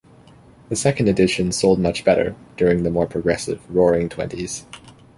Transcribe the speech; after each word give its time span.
The 0.69 0.75
second 0.75 1.09
edition 1.09 1.51
sold 1.51 1.79
much 1.79 2.03
better, 2.03 2.33
during 2.57 2.81
the 2.81 2.89
more 2.89 3.05
progressive 3.05 3.61
Roaring 3.69 4.09
Twenties. 4.09 4.65